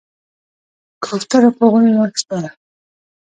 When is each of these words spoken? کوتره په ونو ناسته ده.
کوتره 1.03 1.49
په 1.57 1.65
ونو 1.71 1.91
ناسته 1.97 2.35
ده. 2.43 2.49